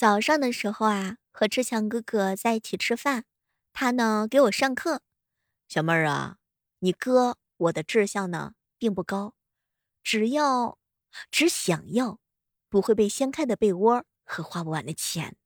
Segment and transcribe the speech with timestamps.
[0.00, 3.24] 早上的时候啊，和志强哥哥在一起吃饭，
[3.74, 5.02] 他呢给我上课。
[5.68, 6.36] 小妹儿啊，
[6.78, 9.34] 你哥我的志向呢并不高，
[10.02, 10.78] 只要
[11.30, 12.18] 只想要
[12.70, 15.36] 不会被掀开的被窝和花不完的钱。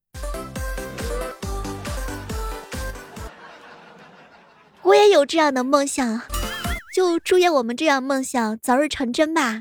[4.83, 6.21] 我也有这样的梦想，
[6.95, 9.59] 就祝愿我们这样梦想早日成真吧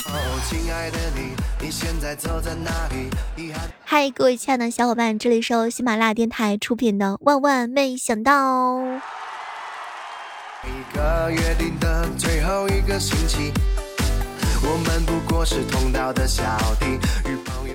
[0.48, 3.10] 亲爱的你你现在走在哪里。
[3.96, 8.80] 嗨，各位亲爱的小伙伴，这里是由喜马拉雅电台出品的《万万没想到》。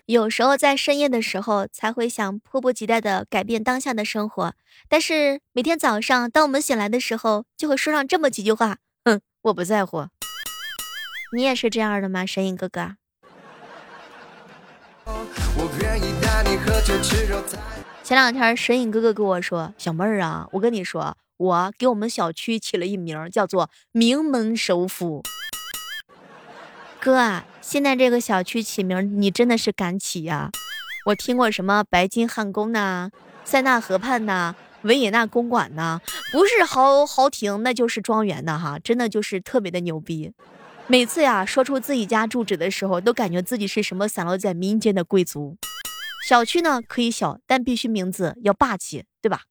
[0.06, 4.54] 有时候在深夜的时候，才会想迫不及待的改变当下的生活。
[4.88, 10.08] 但是每天早上，当我们醒来的时候，就会说上这么几句话：哼，我不在乎。
[11.36, 12.96] 你也是这样的吗，神隐哥哥？
[15.56, 17.42] 我愿意带你喝酒吃肉
[18.02, 25.22] 前两天神隐哥哥跟我说：“小妹儿啊，我跟你说，我给我们小区起了一名叫做‘名门首府’。
[27.00, 30.50] 哥啊，现在这个小区起名，你真的是敢起呀！
[31.06, 33.10] 我听过什么白金汉宫呐、
[33.44, 36.00] 塞纳河畔呐、维也纳公馆呐，
[36.32, 40.32] 不是豪豪庭，那就是庄园的哈，真的就是特别的牛逼。”
[40.90, 45.58] 每次呀，说出自己家住址的时候，都感觉自己是什么散落在民间的贵族。
[46.26, 49.42] 小区呢可以小，但必须名字要霸气，对吧？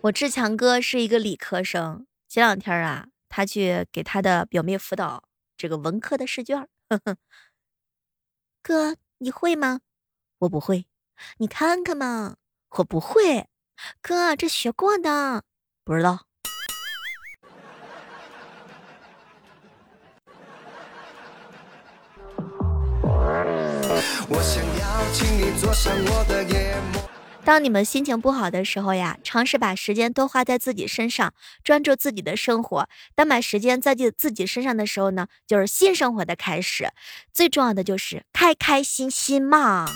[0.00, 5.22] 我志强哥是一个理科生，前两天啊，他去给他的表妹辅导
[5.56, 6.66] 这个文科的试卷。
[6.88, 7.16] 呵 呵
[8.60, 9.82] 哥，你会吗？
[10.40, 10.86] 我不会。
[11.38, 12.36] 你看看嘛，
[12.70, 13.48] 我不会，
[14.00, 15.42] 哥，这学过的，
[15.84, 16.26] 不知道。
[27.44, 32.88] 当你们心情不好的时候呀，尝试把时间多花在自己身上，专注自己的生活。
[33.16, 36.92] 当把时间在自己身上的时候呢，就是新生活的开始。
[37.32, 39.86] 最重要的就是开开心心嘛。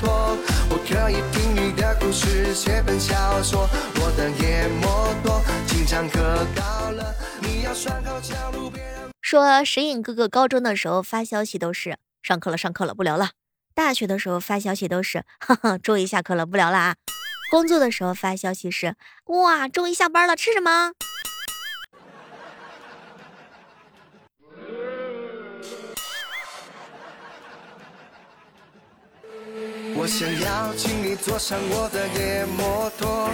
[0.00, 0.36] 多，
[0.70, 3.68] 我可以听你的故事，写本小说。
[3.96, 6.18] 我的夜摩托经常可
[6.54, 9.10] 高了，你要拴好脚路，别让。
[9.20, 13.30] 说神隐哥哥高中的时候发消息都是上课了，上课了，不聊了。
[13.74, 16.96] 大学的时候发消息都是哈哈，终于下课了，不聊了啊。
[17.50, 18.94] 工作的时候发消息是
[19.26, 20.92] 哇，终于下班了，吃什么？
[30.00, 33.28] 我想要请你坐上我的野摩托。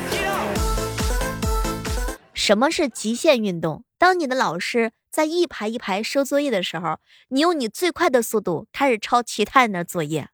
[2.33, 3.85] 什么是极限运动？
[3.99, 10.29] 当你的老师在一排一排收作业的时候，你用你最快的速度开始抄其他人的作业。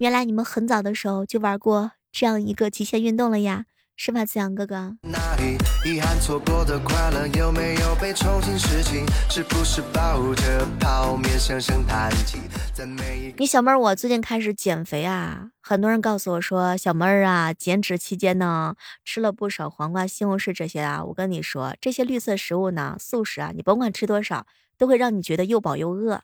[0.00, 3.64] 原来你们很早的时候就玩过这样一个极限运动了呀。
[3.98, 4.94] 是吧，子阳哥哥？
[13.38, 21.02] 你小妹儿，我最近开始减肥啊，很多人告诉我说，小妹儿啊，减脂期间呢，吃了不少黄瓜、西红柿这些啊。
[21.02, 24.46] 我跟你说，这些绿色食物呢，素食啊，你甭管吃多少，
[24.76, 26.20] 都会让你觉得又饱又饿。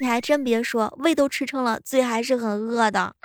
[0.00, 3.16] 你还真别说，胃都吃撑了，嘴还是很饿的。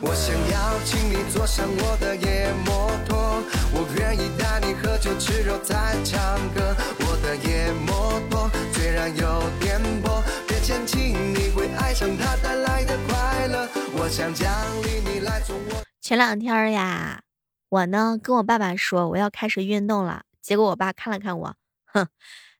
[0.00, 3.42] 我想要请你坐上我的野摩托，
[3.72, 6.74] 我愿意带你喝酒吃肉再唱歌。
[7.00, 13.68] 我的野摩托虽然有点破，别嫌弃，你会爱上它带来的快乐。
[13.94, 14.50] 我想奖
[14.82, 15.84] 励你来做我。
[16.00, 17.22] 前两天呀，
[17.68, 21.54] 我呢跟我爸爸说我要开始运动了，结果我爸看了看我，
[21.86, 22.08] 哼，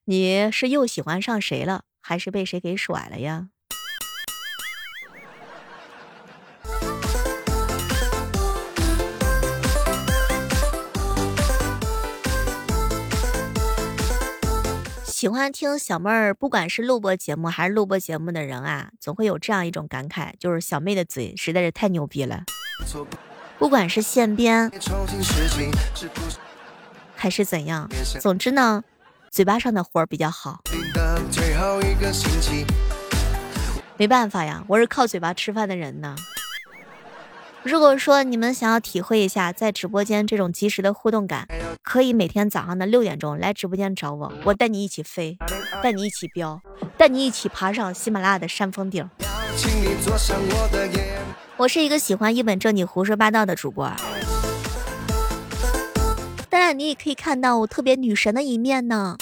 [0.05, 3.49] 你是又喜欢上谁了，还是被谁给甩了呀？
[15.21, 22.45] 喜欢听小妹儿，不管是录播节目还是录播节目的人啊，总会有这样一种感慨，就是小妹的嘴实在是太牛逼了。
[23.59, 24.71] 不管是现编
[27.15, 27.87] 还是怎样，
[28.19, 28.83] 总之呢，
[29.29, 30.63] 嘴巴上的活儿比较好。
[33.97, 36.15] 没办法呀，我是靠嘴巴吃饭的人呢。
[37.63, 41.47] 如果说你们想要体会一下在直播间这种及时的互动感，
[41.83, 45.37] 可以每天早上的六点钟来直播间找我，我带你一起飞，
[45.83, 46.59] 带你一起飙，
[46.97, 49.07] 带你一起爬上喜马拉雅的山峰顶。
[51.57, 53.91] 我是一个喜欢一本正经胡说八道的主播。
[56.49, 56.71] 当然。
[56.71, 59.17] 你也可以看到我特别女神的一面呢。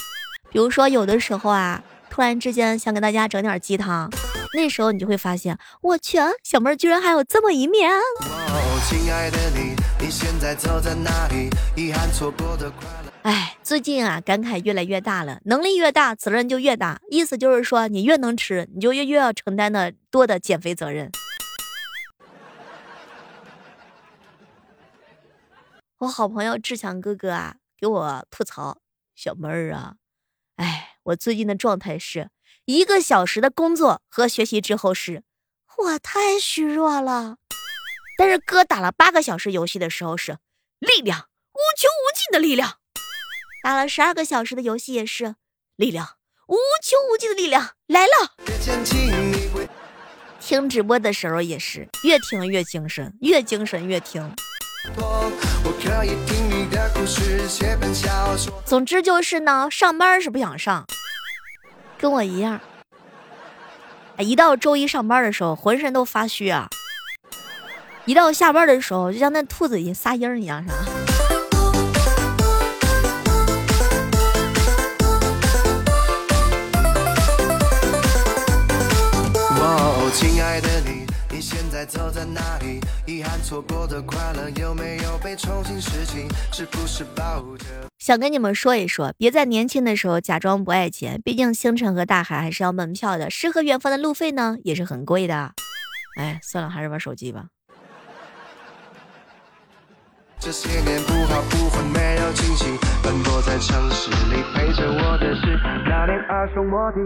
[0.51, 4.07] 比如说有的时候啊，突然之间想给大家整点鸡汤，
[4.53, 7.91] 那时候你就会发现，我去，小妹儿居然还有这么一面。
[13.21, 16.99] 哎，最近啊，感慨越来越大了，能力越大，责任就越大。
[17.11, 21.11] 意思就是说，你越能吃，你就越越要承担的多的减肥责任。
[25.99, 28.79] 我好朋友志强哥哥啊，给我吐槽，
[29.13, 29.95] 小妹儿啊，
[30.55, 32.29] 哎，我最近的状态是
[32.69, 35.23] 一个小时的工作和学习之后是，
[35.75, 37.37] 我太虚弱了。
[38.15, 40.37] 但是哥打了八个小时游戏的时候是
[40.77, 41.21] 力量
[41.51, 42.75] 无穷无尽的力量，
[43.63, 45.33] 打了十二个小时的游戏也是
[45.77, 46.17] 力量
[46.47, 48.35] 无穷无尽的力量来了。
[50.39, 54.31] 听直播的时候也是越听越精神，越精神越听。
[58.63, 60.85] 总之就是呢，上班是不想上，
[61.99, 62.59] 跟我一样。
[64.17, 66.67] 一到周一上班的时候，浑身都发虚啊。
[68.05, 70.75] 一到下班的时候，就像那兔子一撒鹰一样，是吧？
[80.11, 82.81] 亲爱的你，你现在走在哪里？
[83.05, 86.27] 遗憾错过的快乐有没有被重新拾起？
[86.51, 87.88] 是不是抱着？
[87.99, 95.51] 想跟你们说一说，别在年轻的时候假装不爱钱，毕竟星辰和大海还是要门票的，诗和远方的路费呢也是很贵的。
[96.17, 97.47] 哎，算了，还是玩手机吧。
[100.39, 102.65] 这些年不好不坏没有惊喜，
[103.03, 107.01] 奔波在城市里陪着我的是那年耳熟莫听。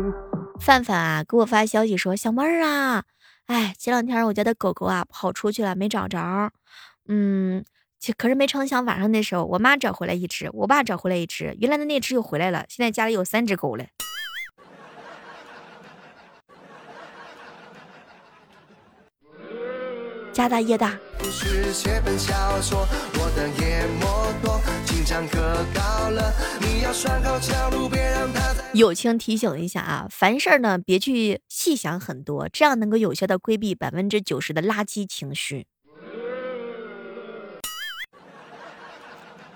[0.61, 3.05] 范范啊，给我发消息说：“小妹儿啊，
[3.47, 6.51] 哎，前两天我家的狗狗啊跑出去了，没找着。
[7.09, 7.65] 嗯，
[8.11, 13.85] 可是没成想晚上那时候，我妈找回来一只，我爸找回来一只，原来的那只又回来了，现在家里有三只狗了。”
[20.33, 20.97] 家大业大。
[28.73, 35.67] 友情提醒一下啊，凡事呢别去细想很多，这样能够有效的规避百分之九十的垃圾情绪。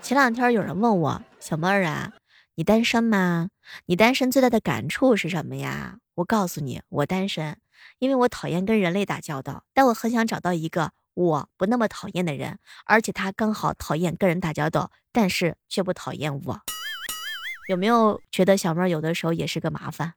[0.00, 2.12] 前两天有人问我，小妹儿啊，
[2.54, 3.50] 你单身吗？
[3.86, 5.98] 你单身最大的感触是什么呀？
[6.14, 7.58] 我告诉你，我单身，
[7.98, 10.92] 因为我讨厌跟人类打交道，但我很想找到一个。
[11.14, 16.60] 我不那么讨厌的人，而且他刚好讨厌跟人打交道，但是却不讨厌我。
[17.68, 20.14] 有没有觉得小妹儿有的时候也是个麻烦？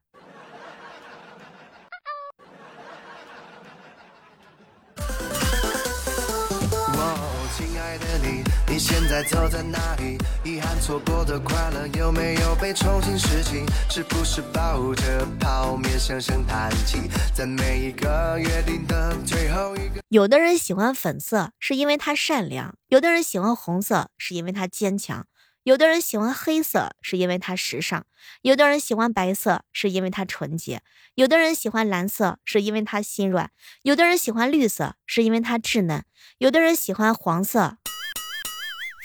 [8.82, 10.18] 现在走在哪里？
[10.44, 13.64] 遗憾错过的快乐有没有被重新拾起？
[13.92, 16.98] 是不是抱着泡面声声叹气？
[17.32, 20.02] 在每一个约定的最后一个。
[20.10, 25.26] 有的人喜欢粉色，是因为他善良；有的人喜欢红色，是因为他坚强；
[25.62, 28.02] 有的人喜欢黑色，是因为他时尚；
[28.42, 30.80] 有的人喜欢白色，是因为他纯洁；
[31.14, 33.46] 有的人喜欢蓝色，是因为他心软；
[33.84, 36.02] 有的人喜欢绿色，是因为他稚嫩；
[36.40, 37.78] 有的人喜欢黄色。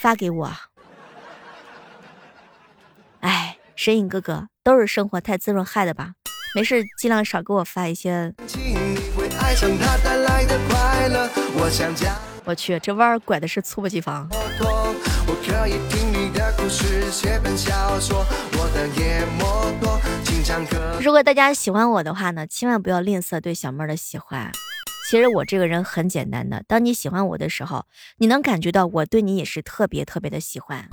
[0.01, 0.53] 发给我，
[3.21, 6.13] 哎，神隐哥哥，都是生活太滋润害的吧？
[6.55, 8.35] 没事，尽量少给我发一些。
[12.45, 14.29] 我去，这弯拐的是猝不及防。
[21.01, 24.53] 如果大家喜欢我的话呢，千万不要吝啬对小妹的喜欢。
[25.09, 27.87] 其实我这个人很简单的，当你喜欢我的时候，
[28.17, 30.89] 你能感觉到我对你也是特别特别的喜欢。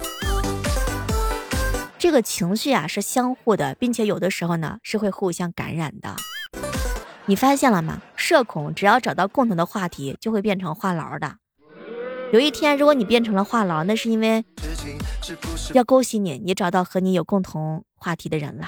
[1.98, 6.16] 这个情绪啊是相互的，并且有的时候呢是会互相感染的。
[7.26, 8.04] 你发现了吗？
[8.16, 11.38] 社恐只要找到共同的话题，就会变成话痨的。
[12.34, 14.44] 有一天，如果你变成了话痨，那是因为
[15.74, 18.66] 要恭喜你，你找到和你有共同话题的人了。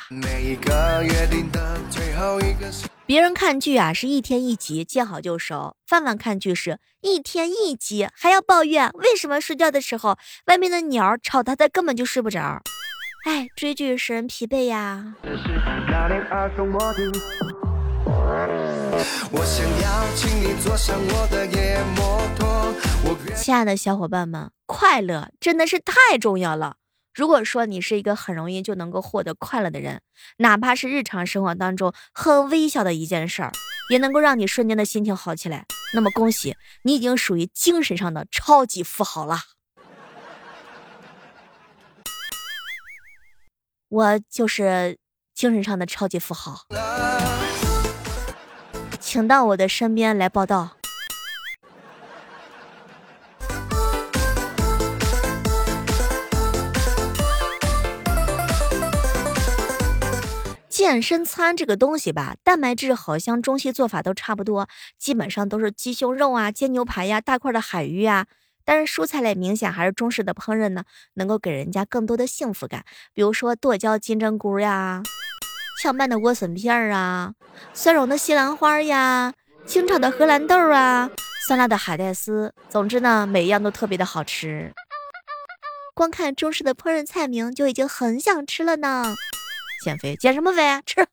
[3.08, 12.62] 别人看剧啊是一天一集，见好就收；范范看剧是一天一集，还要抱怨为什么睡觉的时候外面的鸟吵他，他根本就睡不着。
[13.26, 15.16] 哎，追剧使人疲惫呀。
[19.32, 22.72] 我想邀请你坐上我的野摩托
[23.36, 26.78] 亲爱的小伙伴们，快乐真的是太重要了。
[27.14, 30.02] 如果说你是一个很容易就能够获得快乐的人，
[30.38, 33.52] 哪怕是日常生活当中很微小的一件事儿，
[33.90, 39.40] 也能够让你瞬间的心情好起来，那么恭喜你已经属于精神上的超级富豪了。
[43.88, 44.98] 我就是
[45.34, 46.66] 精神上的超级富豪，
[49.00, 50.76] 请到我的身边来报道。
[60.88, 68.28] 健身餐这个东西吧，蛋白质好像中西做法都差不多，基本上都是鸡胸肉啊、煎牛排呀、大块的海鱼呀。
[68.64, 70.84] 但是蔬菜类明显还是中式的烹饪呢，
[71.16, 72.86] 能够给人家更多的幸福感。
[73.16, 75.02] 比如说剁椒金针菇呀、
[75.82, 77.34] 炝拌的莴笋片儿啊、
[77.74, 79.34] 蒜蓉的西兰花呀、
[79.66, 81.10] 清炒的荷兰豆啊、
[81.48, 82.54] 酸辣的海带丝。
[82.70, 84.72] 总之呢，每一样都特别的好吃。
[85.96, 89.16] 光看中式的烹饪菜名就已经很想吃了呢。
[89.84, 90.82] 减肥减什么肥？
[90.86, 91.06] 吃。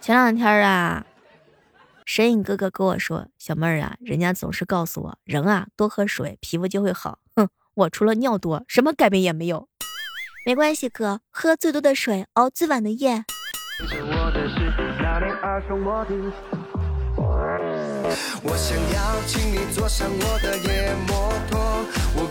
[0.00, 1.06] 前两天啊，
[2.04, 7.18] 神隐哥哥跟我说：“小妹儿啊，人家总是告诉我，人啊多喝水，皮肤就会好。
[7.34, 9.68] 哼，我除了尿多，什么改变也没有。
[10.44, 13.24] 没关系，哥，喝最多的水，熬最晚的夜。”
[18.42, 21.84] 我想要请你坐上我的野摩托，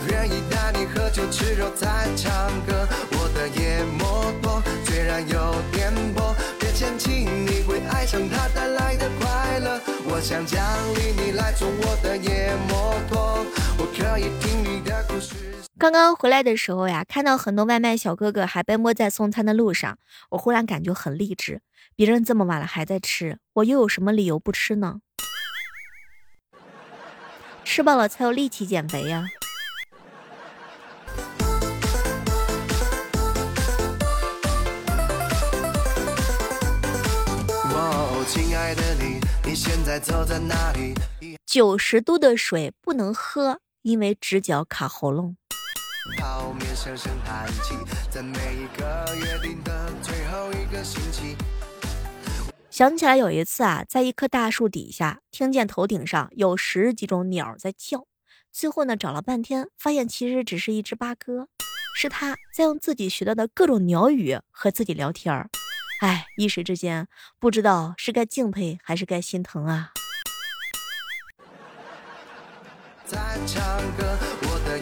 [0.08, 1.86] 愿意带你喝酒吃肉再
[2.16, 2.32] 唱
[2.66, 2.86] 歌。
[3.12, 9.80] 我的野摩托虽然有点破，别嫌弃，你会爱上它带来的快乐。
[10.08, 10.62] 我想奖
[10.94, 13.44] 励你来坐我的野摩托，
[13.78, 15.34] 我可以听你的故事。
[15.78, 19.98] 刚刚回来的时候呀，看到很多外卖小哥哥还奔波在送餐的路上，
[20.30, 21.60] 我忽然感觉很励志。
[21.94, 25.00] 别人这么晚了还在吃，我又有什么理由不吃呢？
[27.64, 29.26] 吃饱了才有力气减肥呀！
[41.46, 45.36] 九十度的水不能喝，因为直角卡喉咙。
[46.18, 47.74] 泡面声声叹气，
[48.10, 51.36] 在每一个约定的最后一个星期
[52.68, 58.06] 想起来有一次啊，在一棵大树底下，听见头顶上有十几种鸟在叫。
[58.52, 61.48] 最后呢，找了半天，发现其实只是一只八哥，
[61.96, 65.48] 是他在用自己学到的各种鸟语和自己聊天儿。
[66.00, 69.92] 哎，一时之间不知道是该敬佩还是该心疼啊。
[73.04, 73.62] 在唱
[73.96, 74.78] 歌，我的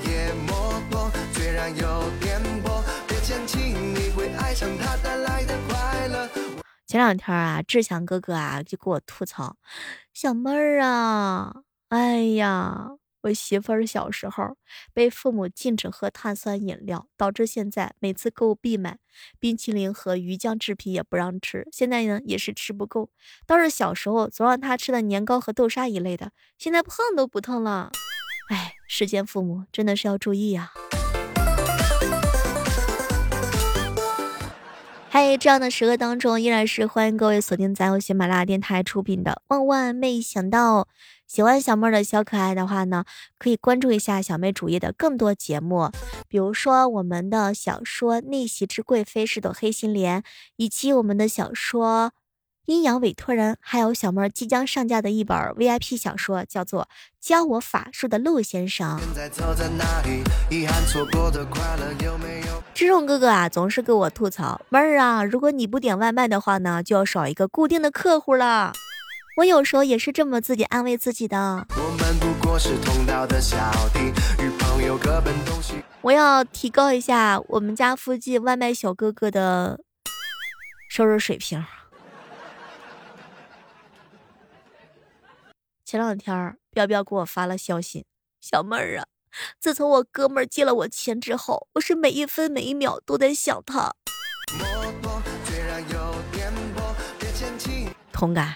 [1.32, 2.10] 虽然有
[3.06, 6.28] 别嫌弃，你会爱上它带来的快乐。
[6.86, 9.56] 前两天啊，志强哥哥啊就给我吐槽，
[10.12, 11.54] 小妹儿啊，
[11.88, 12.90] 哎呀，
[13.24, 14.54] 我媳妇儿小时候
[14.92, 18.98] 被父母禁止喝碳酸饮料，导致现在每次购物必买
[19.38, 23.08] 冰淇淋和鱼酱制品也不让吃，现在呢也是吃不够。
[23.46, 27.92] 倒是小时候总让她吃的年糕和豆沙一类的，现在碰都不碰了。
[28.50, 30.72] 哎，世间父母真的是要注意呀。
[35.08, 40.82] 嗨，这样的时刻当中，依然是欢迎各位锁定在由喜马拉雅电台出品的《万万没想到》。
[41.26, 43.04] 喜欢小妹儿的小可爱的话呢，
[43.38, 45.90] 可以关注一下小妹主页的更多节目，
[46.28, 50.20] 比如说我们的小说《逆袭之贵妃是朵黑心莲》，
[50.56, 52.12] 以及我们的小说。
[52.66, 56.84] 阴阳委托人，还有小妹儿即将上架的一本 VIP 小说，叫做
[57.20, 58.98] 《教我法术的陆先生》。
[62.72, 68.72] 志荣哥哥啊，总是跟我吐槽妹儿啊，如果你不点外卖的话呢，就要少一个固定的客户了。
[69.36, 71.66] 我有时候也是这么自己安慰自己的。
[76.02, 79.80] 我要提高一下我们家附近外卖小哥哥的
[80.88, 81.64] 收入水平。
[85.84, 88.06] 前两天，彪彪给我发了消息
[88.40, 89.06] ：“小妹儿啊，
[89.60, 93.92] 自从我哥们儿借了我钱之后，我是每一分每一秒都在想他。”
[98.12, 98.54] 同感。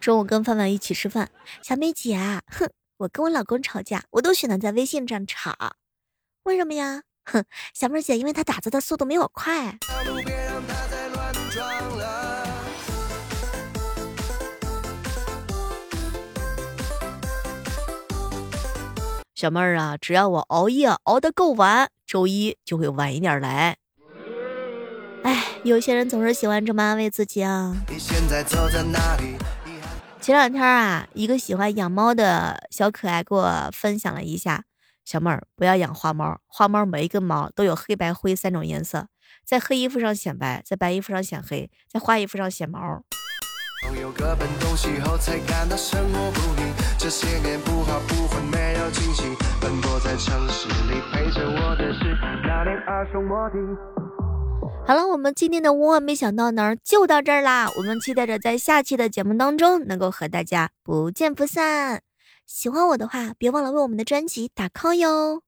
[0.00, 1.28] 中午跟范范一起吃饭，
[1.62, 5.54] 小妹姐，哼，我跟我老公吵架，我都选择在微信上吵，
[6.44, 7.02] 为什么呀？
[7.26, 7.44] 哼，
[7.74, 9.78] 小妹姐，因为他打字的速度没我快。
[19.34, 23.76] 小妹儿啊，只要我熬夜熬得够晚，周一就会晚一点来。
[25.58, 27.74] 哎，有些人总是喜欢这么安慰自己啊。
[30.20, 34.64] 前两天啊，一个喜欢养猫的小可爱给我分享了一下：
[35.04, 39.08] 小妹儿不要养花猫，花猫每一根毛都有黑白灰三种颜色，
[39.44, 43.02] 在黑衣服上显白，在白衣服上显黑，在花衣服上显毛。
[44.00, 49.22] 有各奔东西后才感到生活不易，这些年不好不坏没有惊喜。
[49.60, 54.07] 奔波在城市里，陪着我的是那年耳熟莫听。
[54.88, 57.70] 好了，我们今天的万万没想到呢，就到这儿啦。
[57.76, 62.00] 我们期待着在下期的节目当中能够和大家不见不散。
[62.46, 65.42] 喜欢我的话，别忘了为我们的专辑打 call 哟。